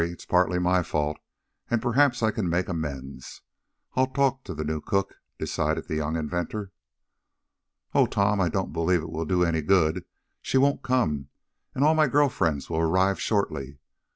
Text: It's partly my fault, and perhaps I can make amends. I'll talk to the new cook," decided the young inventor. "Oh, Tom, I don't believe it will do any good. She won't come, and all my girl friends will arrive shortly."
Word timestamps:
It's 0.03 0.25
partly 0.25 0.57
my 0.57 0.81
fault, 0.81 1.17
and 1.69 1.79
perhaps 1.79 2.23
I 2.23 2.31
can 2.31 2.49
make 2.49 2.67
amends. 2.67 3.43
I'll 3.93 4.07
talk 4.07 4.43
to 4.45 4.55
the 4.55 4.63
new 4.63 4.81
cook," 4.81 5.13
decided 5.37 5.87
the 5.87 5.95
young 5.97 6.15
inventor. 6.15 6.71
"Oh, 7.93 8.07
Tom, 8.07 8.41
I 8.41 8.49
don't 8.49 8.73
believe 8.73 9.03
it 9.03 9.11
will 9.11 9.25
do 9.25 9.45
any 9.45 9.61
good. 9.61 10.05
She 10.41 10.57
won't 10.57 10.81
come, 10.81 11.27
and 11.75 11.83
all 11.83 11.93
my 11.93 12.07
girl 12.07 12.29
friends 12.29 12.67
will 12.67 12.79
arrive 12.79 13.21
shortly." 13.21 13.77